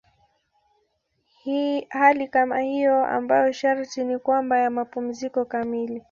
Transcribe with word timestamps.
Hali 1.89 2.27
kama 2.27 2.59
hiyo 2.59 3.05
ambayo 3.05 3.51
sharti 3.53 4.03
ni 4.03 4.19
kwamba 4.19 4.57
ya 4.59 4.69
mapumziko 4.69 5.45
kamili. 5.45 5.99